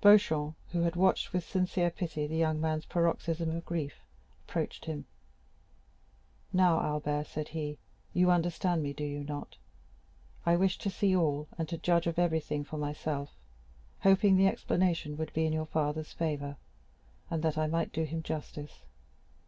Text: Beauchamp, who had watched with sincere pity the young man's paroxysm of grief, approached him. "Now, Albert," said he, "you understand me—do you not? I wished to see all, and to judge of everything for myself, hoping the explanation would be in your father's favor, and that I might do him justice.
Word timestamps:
Beauchamp, 0.00 0.54
who 0.68 0.82
had 0.82 0.94
watched 0.94 1.32
with 1.32 1.42
sincere 1.44 1.90
pity 1.90 2.28
the 2.28 2.36
young 2.36 2.60
man's 2.60 2.86
paroxysm 2.86 3.50
of 3.50 3.64
grief, 3.64 3.98
approached 4.46 4.84
him. 4.84 5.06
"Now, 6.52 6.78
Albert," 6.80 7.26
said 7.26 7.48
he, 7.48 7.78
"you 8.12 8.30
understand 8.30 8.80
me—do 8.84 9.02
you 9.02 9.24
not? 9.24 9.56
I 10.46 10.54
wished 10.54 10.82
to 10.82 10.90
see 10.90 11.16
all, 11.16 11.48
and 11.58 11.68
to 11.68 11.78
judge 11.78 12.06
of 12.06 12.16
everything 12.16 12.62
for 12.62 12.76
myself, 12.76 13.34
hoping 14.02 14.36
the 14.36 14.46
explanation 14.46 15.16
would 15.16 15.32
be 15.32 15.46
in 15.46 15.52
your 15.52 15.66
father's 15.66 16.12
favor, 16.12 16.58
and 17.28 17.42
that 17.42 17.58
I 17.58 17.66
might 17.66 17.92
do 17.92 18.04
him 18.04 18.22
justice. 18.22 18.84